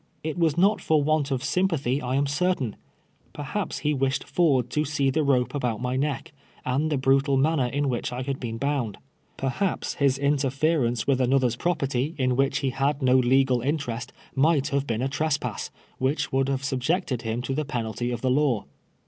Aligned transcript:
It 0.23 0.35
was 0.35 0.57
not 0.57 0.81
for 0.81 1.03
want 1.03 1.29
of 1.29 1.43
sympathy, 1.43 2.01
I 2.01 2.15
am 2.15 2.25
certain. 2.25 2.75
Per 3.33 3.43
haps 3.43 3.77
he 3.85 3.93
wished 3.93 4.23
Ford 4.23 4.71
to 4.71 4.83
see 4.83 5.11
the 5.11 5.21
rope 5.21 5.53
about 5.53 5.79
my 5.79 5.95
neck, 5.95 6.31
and 6.65 6.91
the 6.91 6.97
brutal 6.97 7.37
manner 7.37 7.67
in 7.67 7.87
which 7.87 8.11
I 8.11 8.23
had 8.23 8.39
been 8.39 8.57
bound; 8.57 8.97
perhaps 9.37 9.93
his 9.93 10.17
interference 10.17 11.05
with 11.05 11.21
another's 11.21 11.55
property 11.55 12.15
in 12.17 12.31
120 12.31 12.31
TWELV 12.31 12.33
E 12.33 12.39
YEARS 12.39 12.73
A 12.73 12.73
5I.AVE, 12.73 12.79
■wliicli 12.79 12.97
hv 12.97 12.99
liail 12.99 13.05
no 13.05 13.21
leu'al 13.21 13.61
interest 13.63 14.13
niij: 14.35 14.55
lit 14.55 14.67
have 14.69 14.87
l)een 14.87 15.03
a 15.05 15.07
trespass, 15.07 15.69
^\•lliell 16.01 16.29
\vt>uld 16.31 16.45
liave 16.47 16.63
subjected 16.63 17.21
him 17.21 17.43
to 17.43 17.53
the 17.53 17.65
pen 17.65 17.85
alty 17.85 18.11
of 18.11 18.21
the 18.21 18.31
hiw. 18.31 18.65